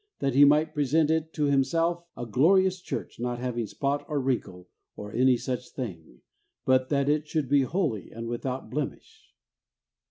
that 0.19 0.33
He 0.33 0.45
might 0.45 0.73
present 0.73 1.11
it 1.11 1.31
to 1.33 1.43
Himself 1.43 2.05
a 2.17 2.25
glorious 2.25 2.81
church, 2.81 3.19
not 3.19 3.37
having 3.37 3.67
spot, 3.67 4.03
or 4.09 4.19
wrinkle, 4.19 4.67
or 4.95 5.13
any 5.13 5.37
such 5.37 5.69
thing, 5.69 6.21
but 6.65 6.89
that 6.89 7.07
it 7.07 7.27
should 7.27 7.47
be 7.47 7.61
holy, 7.61 8.09
and 8.09 8.27
without 8.27 8.67
blemish. 8.71 9.31